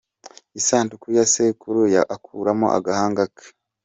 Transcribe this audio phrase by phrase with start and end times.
[0.59, 1.81] isanduku ya sekuru
[2.15, 3.45] akuramo agahanga ke